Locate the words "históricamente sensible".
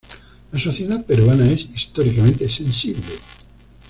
1.75-3.03